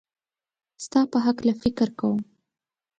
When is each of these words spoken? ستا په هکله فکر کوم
ستا 0.83 0.99
په 1.11 1.17
هکله 1.25 1.53
فکر 1.63 1.87
کوم 1.99 2.19